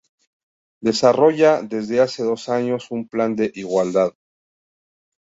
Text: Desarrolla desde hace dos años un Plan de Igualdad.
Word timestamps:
Desarrolla 0.81 1.61
desde 1.61 2.01
hace 2.01 2.23
dos 2.23 2.49
años 2.49 2.89
un 2.89 3.07
Plan 3.07 3.35
de 3.35 3.51
Igualdad. 3.53 4.15